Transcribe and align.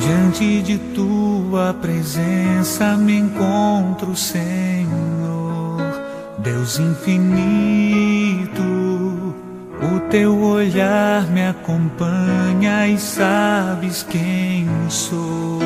Diante 0.00 0.62
de 0.62 0.78
tua 0.94 1.74
presença 1.74 2.96
me 2.96 3.18
encontro, 3.18 4.16
Senhor, 4.16 5.76
Deus 6.38 6.78
infinito. 6.78 8.62
O 9.82 10.00
teu 10.08 10.40
olhar 10.40 11.26
me 11.30 11.46
acompanha 11.46 12.88
e 12.88 12.98
sabes 12.98 14.02
quem 14.02 14.66
sou. 14.88 15.60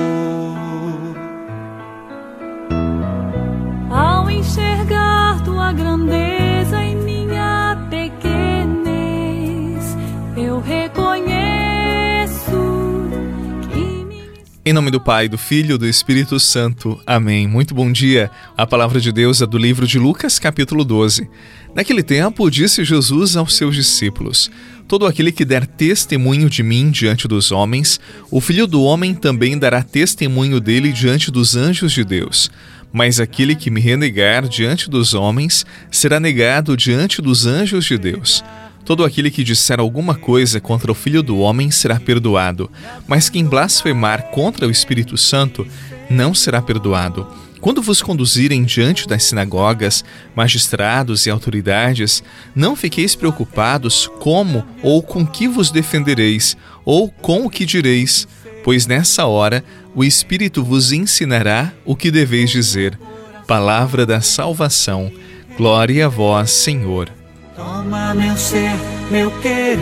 Em 14.66 14.72
nome 14.72 14.90
do 14.90 14.98
Pai, 14.98 15.28
do 15.28 15.36
Filho 15.36 15.74
e 15.74 15.78
do 15.78 15.86
Espírito 15.86 16.40
Santo. 16.40 16.98
Amém. 17.06 17.46
Muito 17.46 17.74
bom 17.74 17.92
dia. 17.92 18.30
A 18.56 18.66
palavra 18.66 18.98
de 18.98 19.12
Deus 19.12 19.42
é 19.42 19.46
do 19.46 19.58
livro 19.58 19.86
de 19.86 19.98
Lucas, 19.98 20.38
capítulo 20.38 20.86
12. 20.86 21.28
Naquele 21.74 22.02
tempo, 22.02 22.50
disse 22.50 22.82
Jesus 22.82 23.36
aos 23.36 23.54
seus 23.56 23.76
discípulos: 23.76 24.50
Todo 24.88 25.04
aquele 25.04 25.30
que 25.32 25.44
der 25.44 25.66
testemunho 25.66 26.48
de 26.48 26.62
mim 26.62 26.90
diante 26.90 27.28
dos 27.28 27.52
homens, 27.52 28.00
o 28.30 28.40
Filho 28.40 28.66
do 28.66 28.82
Homem 28.82 29.14
também 29.14 29.58
dará 29.58 29.82
testemunho 29.82 30.58
dele 30.58 30.92
diante 30.92 31.30
dos 31.30 31.54
anjos 31.54 31.92
de 31.92 32.02
Deus. 32.02 32.50
Mas 32.90 33.20
aquele 33.20 33.54
que 33.54 33.70
me 33.70 33.82
renegar 33.82 34.48
diante 34.48 34.88
dos 34.88 35.12
homens 35.12 35.66
será 35.90 36.18
negado 36.18 36.74
diante 36.74 37.20
dos 37.20 37.44
anjos 37.44 37.84
de 37.84 37.98
Deus. 37.98 38.42
Todo 38.84 39.04
aquele 39.04 39.30
que 39.30 39.42
disser 39.42 39.80
alguma 39.80 40.14
coisa 40.14 40.60
contra 40.60 40.92
o 40.92 40.94
Filho 40.94 41.22
do 41.22 41.38
Homem 41.38 41.70
será 41.70 41.98
perdoado, 41.98 42.70
mas 43.06 43.30
quem 43.30 43.44
blasfemar 43.44 44.24
contra 44.30 44.66
o 44.66 44.70
Espírito 44.70 45.16
Santo 45.16 45.66
não 46.10 46.34
será 46.34 46.60
perdoado. 46.60 47.26
Quando 47.62 47.80
vos 47.80 48.02
conduzirem 48.02 48.62
diante 48.62 49.08
das 49.08 49.24
sinagogas, 49.24 50.04
magistrados 50.36 51.24
e 51.24 51.30
autoridades, 51.30 52.22
não 52.54 52.76
fiqueis 52.76 53.14
preocupados 53.14 54.06
como 54.18 54.66
ou 54.82 55.02
com 55.02 55.26
que 55.26 55.48
vos 55.48 55.70
defendereis, 55.70 56.58
ou 56.84 57.08
com 57.08 57.46
o 57.46 57.50
que 57.50 57.64
direis, 57.64 58.28
pois 58.62 58.86
nessa 58.86 59.24
hora 59.24 59.64
o 59.94 60.04
Espírito 60.04 60.62
vos 60.62 60.92
ensinará 60.92 61.72
o 61.86 61.96
que 61.96 62.10
deveis 62.10 62.50
dizer. 62.50 62.98
Palavra 63.46 64.04
da 64.04 64.20
salvação. 64.20 65.10
Glória 65.56 66.04
a 66.04 66.08
vós, 66.10 66.50
Senhor. 66.50 67.23
Toma 67.56 68.14
meu 68.14 68.36
ser, 68.36 68.72
meu 69.10 69.30
querer. 69.40 69.78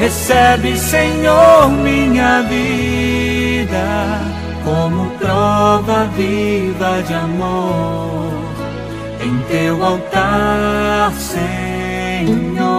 Recebe, 0.00 0.76
Senhor, 0.76 1.70
minha 1.70 2.42
vida 2.42 4.20
como 4.64 5.10
prova 5.10 6.06
viva 6.16 7.02
de 7.06 7.14
amor 7.14 8.32
em 9.22 9.38
teu 9.48 9.84
altar, 9.84 11.12
Senhor. 11.12 12.77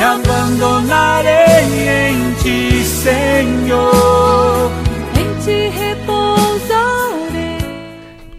Me 0.00 0.06
abandonarei 0.06 1.28
em 2.08 2.32
ti, 2.42 2.82
Senhor. 2.86 4.72
Em 5.14 5.44
ti 5.44 5.68
repousarei. 5.76 7.58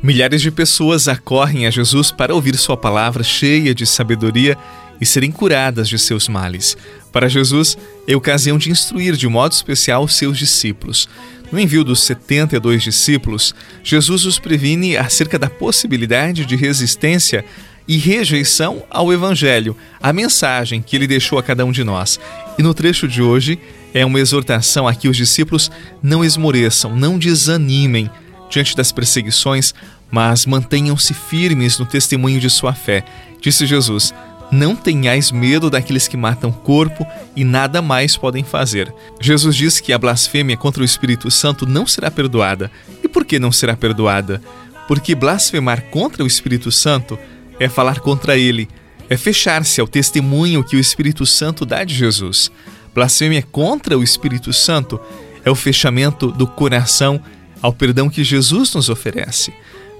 Milhares 0.02 0.42
de 0.42 0.50
pessoas 0.50 1.08
acorrem 1.08 1.68
a 1.68 1.70
Jesus 1.70 2.10
para 2.10 2.34
ouvir 2.34 2.58
Sua 2.58 2.76
palavra 2.76 3.22
cheia 3.22 3.76
de 3.76 3.86
sabedoria 3.86 4.58
e 5.00 5.06
serem 5.06 5.32
curadas 5.32 5.88
de 5.88 6.00
seus 6.00 6.28
males. 6.28 6.76
Para 7.12 7.30
Jesus, 7.30 7.78
é 8.08 8.16
ocasião 8.16 8.58
de 8.58 8.72
instruir 8.72 9.16
de 9.16 9.28
modo 9.28 9.52
especial 9.52 10.08
seus 10.08 10.40
discípulos. 10.40 11.08
No 11.52 11.60
envio 11.60 11.84
dos 11.84 12.02
72 12.02 12.82
discípulos, 12.82 13.54
Jesus 13.84 14.26
os 14.26 14.40
previne 14.40 14.98
acerca 14.98 15.38
da 15.38 15.48
possibilidade 15.48 16.44
de 16.44 16.56
resistência 16.56 17.46
e 17.88 17.98
rejeição 17.98 18.84
ao 18.90 19.12
Evangelho, 19.12 19.76
a 20.02 20.14
mensagem 20.14 20.82
que 20.82 20.96
ele 20.96 21.08
deixou 21.08 21.38
a 21.38 21.44
cada 21.44 21.66
um 21.66 21.72
de 21.72 21.84
nós. 21.84 22.20
E 22.58 22.64
no 22.64 22.74
trecho 22.74 23.08
de 23.08 23.22
hoje 23.22 23.60
é 23.94 24.06
uma 24.06 24.20
exortação 24.20 24.88
a 24.88 24.96
que 24.96 25.08
os 25.08 25.18
discípulos 25.18 25.70
não 26.02 26.24
esmoreçam, 26.24 26.96
não 26.96 27.18
desanimem 27.18 28.10
diante 28.50 28.76
das 28.76 28.92
perseguições, 28.92 29.74
mas 30.10 30.46
mantenham-se 30.46 31.14
firmes 31.14 31.80
no 31.80 31.86
testemunho 31.86 32.40
de 32.40 32.50
sua 32.50 32.74
fé. 32.74 33.04
Disse 33.40 33.66
Jesus: 33.66 34.14
Não 34.52 34.76
tenhais 34.76 35.32
medo 35.32 35.70
daqueles 35.70 36.08
que 36.08 36.18
matam 36.18 36.52
corpo 36.52 37.08
e 37.36 37.44
nada 37.44 37.82
mais 37.82 38.18
podem 38.18 38.44
fazer. 38.44 38.94
Jesus 39.20 39.56
diz 39.56 39.80
que 39.80 39.94
a 39.94 39.98
blasfêmia 39.98 40.58
contra 40.58 40.82
o 40.82 40.86
Espírito 40.86 41.32
Santo 41.32 41.66
não 41.66 41.88
será 41.88 42.12
perdoada. 42.12 42.70
E 43.04 43.08
por 43.08 43.26
que 43.26 43.40
não 43.40 43.52
será 43.52 43.76
perdoada? 43.76 44.42
Porque 44.88 45.16
blasfemar 45.16 45.84
contra 45.84 46.24
o 46.24 46.28
Espírito 46.28 46.72
Santo 46.72 47.18
é 47.62 47.70
falar 47.70 48.00
contra 48.00 48.36
ele, 48.36 48.68
é 49.08 49.16
fechar-se 49.16 49.80
ao 49.80 49.88
testemunho 49.88 50.64
que 50.64 50.76
o 50.76 50.80
Espírito 50.80 51.28
Santo 51.28 51.64
dá 51.64 51.84
de 51.84 51.94
Jesus. 51.94 52.52
Blasfêmia 52.92 53.44
contra 53.44 53.96
o 53.96 54.02
Espírito 54.02 54.52
Santo 54.52 55.00
é 55.46 55.52
o 55.52 55.54
fechamento 55.54 56.32
do 56.32 56.48
coração 56.48 57.22
ao 57.62 57.72
perdão 57.72 58.10
que 58.10 58.24
Jesus 58.24 58.74
nos 58.74 58.90
oferece. 58.90 59.54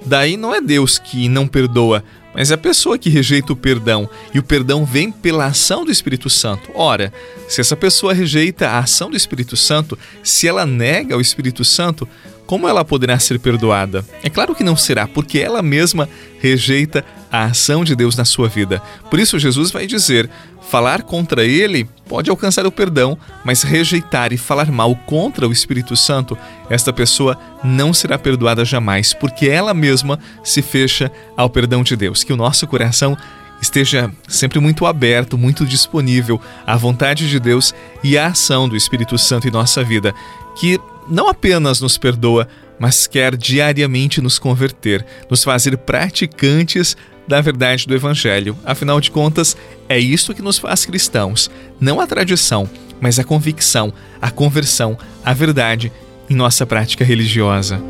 Daí 0.04 0.36
não 0.36 0.52
é 0.52 0.60
Deus 0.60 0.98
que 0.98 1.28
não 1.28 1.46
perdoa, 1.46 2.02
mas 2.34 2.50
é 2.50 2.54
a 2.54 2.58
pessoa 2.58 2.98
que 2.98 3.08
rejeita 3.08 3.52
o 3.52 3.56
perdão, 3.56 4.10
e 4.34 4.40
o 4.40 4.42
perdão 4.42 4.84
vem 4.84 5.12
pela 5.12 5.46
ação 5.46 5.84
do 5.84 5.92
Espírito 5.92 6.28
Santo. 6.28 6.68
Ora, 6.74 7.12
se 7.48 7.60
essa 7.60 7.76
pessoa 7.76 8.12
rejeita 8.12 8.70
a 8.70 8.78
ação 8.80 9.08
do 9.08 9.16
Espírito 9.16 9.56
Santo, 9.56 9.96
se 10.20 10.48
ela 10.48 10.66
nega 10.66 11.16
o 11.16 11.20
Espírito 11.20 11.64
Santo, 11.64 12.08
como 12.52 12.68
ela 12.68 12.84
poderá 12.84 13.18
ser 13.18 13.38
perdoada? 13.38 14.04
É 14.22 14.28
claro 14.28 14.54
que 14.54 14.62
não 14.62 14.76
será, 14.76 15.08
porque 15.08 15.38
ela 15.38 15.62
mesma 15.62 16.06
rejeita 16.38 17.02
a 17.30 17.44
ação 17.44 17.82
de 17.82 17.96
Deus 17.96 18.14
na 18.14 18.26
sua 18.26 18.46
vida. 18.46 18.82
Por 19.08 19.18
isso, 19.18 19.38
Jesus 19.38 19.70
vai 19.70 19.86
dizer: 19.86 20.28
falar 20.68 21.02
contra 21.02 21.46
ele 21.46 21.88
pode 22.06 22.28
alcançar 22.28 22.66
o 22.66 22.70
perdão, 22.70 23.16
mas 23.42 23.62
rejeitar 23.62 24.34
e 24.34 24.36
falar 24.36 24.70
mal 24.70 24.94
contra 24.94 25.48
o 25.48 25.52
Espírito 25.52 25.96
Santo, 25.96 26.36
esta 26.68 26.92
pessoa 26.92 27.38
não 27.64 27.94
será 27.94 28.18
perdoada 28.18 28.66
jamais, 28.66 29.14
porque 29.14 29.48
ela 29.48 29.72
mesma 29.72 30.18
se 30.44 30.60
fecha 30.60 31.10
ao 31.34 31.48
perdão 31.48 31.82
de 31.82 31.96
Deus. 31.96 32.22
Que 32.22 32.34
o 32.34 32.36
nosso 32.36 32.66
coração 32.66 33.16
esteja 33.62 34.12
sempre 34.28 34.58
muito 34.60 34.84
aberto, 34.84 35.38
muito 35.38 35.64
disponível 35.64 36.38
à 36.66 36.76
vontade 36.76 37.30
de 37.30 37.40
Deus 37.40 37.74
e 38.04 38.18
à 38.18 38.26
ação 38.26 38.68
do 38.68 38.76
Espírito 38.76 39.16
Santo 39.16 39.48
em 39.48 39.50
nossa 39.50 39.82
vida, 39.82 40.14
que 40.54 40.78
não 41.08 41.28
apenas 41.28 41.80
nos 41.80 41.98
perdoa, 41.98 42.48
mas 42.78 43.06
quer 43.06 43.36
diariamente 43.36 44.20
nos 44.20 44.38
converter, 44.38 45.04
nos 45.30 45.44
fazer 45.44 45.76
praticantes 45.78 46.96
da 47.26 47.40
verdade 47.40 47.86
do 47.86 47.94
Evangelho. 47.94 48.56
Afinal 48.64 49.00
de 49.00 49.10
contas, 49.10 49.56
é 49.88 49.98
isto 49.98 50.34
que 50.34 50.42
nos 50.42 50.58
faz 50.58 50.84
cristãos, 50.84 51.50
não 51.80 52.00
a 52.00 52.06
tradição, 52.06 52.68
mas 53.00 53.18
a 53.18 53.24
convicção, 53.24 53.92
a 54.20 54.30
conversão, 54.30 54.98
a 55.24 55.32
verdade 55.32 55.92
em 56.28 56.34
nossa 56.34 56.66
prática 56.66 57.04
religiosa. 57.04 57.80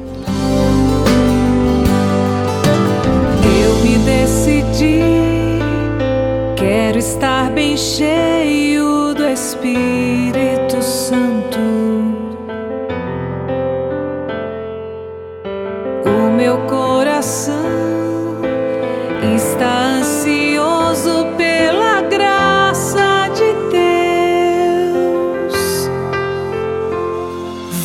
Eu 3.45 3.77
me 3.85 3.99
decidi, 4.05 5.01
quero 6.57 6.99
estar 6.99 7.51
bem 7.51 7.77
cheio 7.77 9.15
do 9.15 9.25
Espírito 9.25 10.52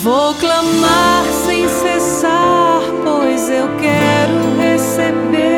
Vou 0.07 0.33
clamar 0.36 1.25
sem 1.45 1.68
cessar, 1.68 2.80
pois 3.04 3.50
eu 3.50 3.68
quero 3.75 4.57
receber 4.57 5.57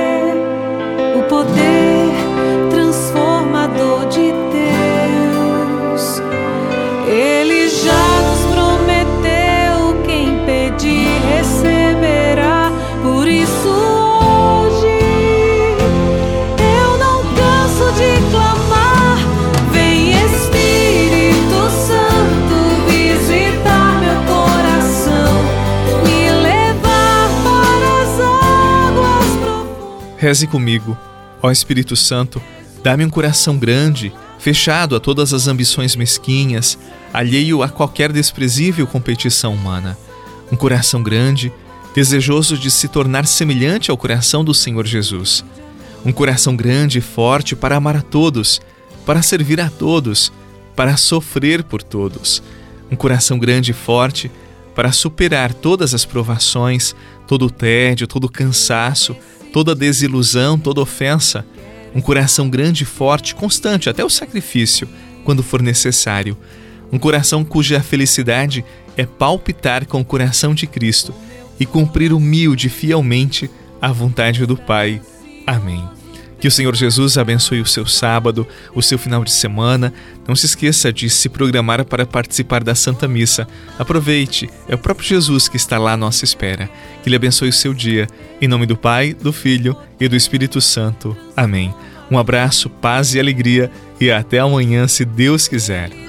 Reze 30.19 30.47
comigo, 30.47 30.97
ó 31.41 31.49
Espírito 31.49 31.95
Santo, 31.95 32.41
dá-me 32.83 33.05
um 33.05 33.09
coração 33.09 33.57
grande, 33.57 34.11
fechado 34.37 34.93
a 34.93 34.99
todas 34.99 35.33
as 35.33 35.47
ambições 35.47 35.95
mesquinhas, 35.95 36.77
alheio 37.13 37.63
a 37.63 37.69
qualquer 37.69 38.11
desprezível 38.11 38.85
competição 38.85 39.53
humana. 39.53 39.97
Um 40.51 40.57
coração 40.57 41.01
grande, 41.01 41.53
desejoso 41.95 42.57
de 42.57 42.69
se 42.69 42.89
tornar 42.89 43.25
semelhante 43.25 43.89
ao 43.89 43.95
coração 43.95 44.43
do 44.43 44.53
Senhor 44.53 44.85
Jesus. 44.85 45.45
Um 46.05 46.11
coração 46.11 46.53
grande 46.53 46.97
e 46.97 47.01
forte 47.01 47.55
para 47.55 47.77
amar 47.77 47.95
a 47.95 48.01
todos, 48.01 48.59
para 49.05 49.21
servir 49.21 49.61
a 49.61 49.69
todos, 49.69 50.33
para 50.75 50.97
sofrer 50.97 51.63
por 51.63 51.81
todos. 51.81 52.43
Um 52.91 52.95
coração 52.97 53.39
grande 53.39 53.71
e 53.71 53.73
forte 53.73 54.29
para 54.75 54.91
superar 54.91 55.53
todas 55.53 55.93
as 55.93 56.03
provações, 56.03 56.93
todo 57.25 57.45
o 57.45 57.49
tédio, 57.49 58.05
todo 58.05 58.25
o 58.25 58.29
cansaço, 58.29 59.15
toda 59.51 59.75
desilusão, 59.75 60.57
toda 60.57 60.81
ofensa, 60.81 61.45
um 61.93 62.01
coração 62.01 62.49
grande 62.49 62.83
e 62.83 62.85
forte, 62.85 63.35
constante 63.35 63.89
até 63.89 64.03
o 64.03 64.09
sacrifício, 64.09 64.87
quando 65.23 65.43
for 65.43 65.61
necessário, 65.61 66.37
um 66.91 66.97
coração 66.97 67.43
cuja 67.43 67.81
felicidade 67.81 68.63
é 68.97 69.05
palpitar 69.05 69.85
com 69.85 70.01
o 70.01 70.05
coração 70.05 70.53
de 70.53 70.65
Cristo 70.65 71.13
e 71.59 71.65
cumprir 71.65 72.13
humilde 72.13 72.67
e 72.67 72.69
fielmente 72.69 73.49
a 73.81 73.91
vontade 73.91 74.45
do 74.45 74.57
Pai. 74.57 75.01
Amém. 75.45 75.98
Que 76.39 76.47
o 76.47 76.51
Senhor 76.51 76.75
Jesus 76.75 77.17
abençoe 77.17 77.59
o 77.59 77.65
seu 77.65 77.85
sábado, 77.85 78.47
o 78.73 78.81
seu 78.81 78.97
final 78.97 79.23
de 79.23 79.31
semana. 79.31 79.93
Não 80.27 80.35
se 80.35 80.45
esqueça 80.45 80.91
de 80.91 81.09
se 81.09 81.27
programar 81.27 81.83
para 81.83 82.05
participar 82.05 82.63
da 82.63 82.73
Santa 82.73 83.07
Missa. 83.07 83.47
Aproveite, 83.77 84.49
é 84.67 84.75
o 84.75 84.77
próprio 84.77 85.07
Jesus 85.07 85.49
que 85.49 85.57
está 85.57 85.77
lá 85.77 85.93
à 85.93 85.97
nossa 85.97 86.23
espera. 86.23 86.69
Que 87.03 87.09
Ele 87.09 87.17
abençoe 87.17 87.49
o 87.49 87.53
seu 87.53 87.73
dia. 87.73 88.07
Em 88.41 88.47
nome 88.47 88.65
do 88.65 88.77
Pai, 88.77 89.13
do 89.13 89.33
Filho 89.33 89.75
e 89.99 90.07
do 90.07 90.15
Espírito 90.15 90.61
Santo. 90.61 91.15
Amém. 91.35 91.73
Um 92.09 92.17
abraço, 92.17 92.69
paz 92.69 93.13
e 93.13 93.19
alegria 93.19 93.69
e 93.99 94.09
até 94.09 94.39
amanhã, 94.39 94.87
se 94.87 95.03
Deus 95.05 95.47
quiser. 95.47 96.08